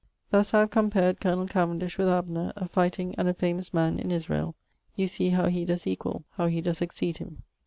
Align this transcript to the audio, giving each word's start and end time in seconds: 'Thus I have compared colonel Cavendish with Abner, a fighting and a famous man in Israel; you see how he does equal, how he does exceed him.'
'Thus 0.31 0.51
I 0.51 0.61
have 0.61 0.71
compared 0.71 1.19
colonel 1.21 1.45
Cavendish 1.45 1.99
with 1.99 2.07
Abner, 2.07 2.53
a 2.55 2.67
fighting 2.67 3.13
and 3.19 3.27
a 3.27 3.35
famous 3.35 3.71
man 3.71 3.99
in 3.99 4.09
Israel; 4.09 4.55
you 4.95 5.05
see 5.05 5.29
how 5.29 5.45
he 5.45 5.63
does 5.63 5.85
equal, 5.85 6.23
how 6.31 6.47
he 6.47 6.59
does 6.59 6.81
exceed 6.81 7.17
him.' 7.17 7.43